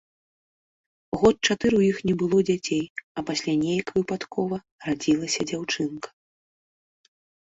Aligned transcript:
Год 1.23 1.35
чатыры 1.47 1.75
ў 1.79 1.83
іх 1.91 1.97
не 2.09 2.15
было 2.21 2.39
дзяцей, 2.49 2.81
а 3.17 3.25
пасля 3.27 3.53
нейк 3.65 3.87
выпадкова 3.99 4.55
радзілася 4.89 5.41
дзяўчынка. 5.53 6.09